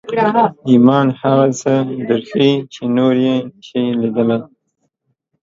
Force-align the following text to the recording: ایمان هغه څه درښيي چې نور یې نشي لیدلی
ایمان 0.69 1.07
هغه 1.19 1.47
څه 1.59 1.73
درښيي 2.07 2.51
چې 2.73 2.81
نور 2.97 3.13
یې 3.25 3.35
نشي 3.45 3.81
لیدلی 4.01 4.39